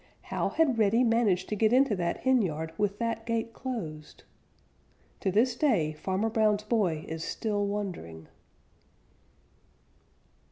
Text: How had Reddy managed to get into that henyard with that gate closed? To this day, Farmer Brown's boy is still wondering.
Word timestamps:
How 0.33 0.49
had 0.49 0.79
Reddy 0.79 1.03
managed 1.03 1.47
to 1.49 1.55
get 1.55 1.71
into 1.71 1.95
that 1.95 2.21
henyard 2.21 2.73
with 2.75 2.97
that 2.97 3.23
gate 3.23 3.53
closed? 3.53 4.23
To 5.19 5.29
this 5.29 5.55
day, 5.55 5.93
Farmer 5.93 6.31
Brown's 6.31 6.63
boy 6.63 7.05
is 7.07 7.23
still 7.23 7.67
wondering. 7.67 8.27